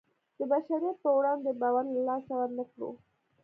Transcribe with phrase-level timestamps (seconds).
[0.37, 2.89] د بشریت په وړاندې باور له لاسه ورنکړو.